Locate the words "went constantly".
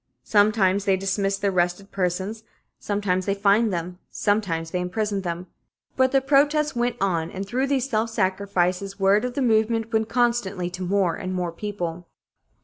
9.93-10.71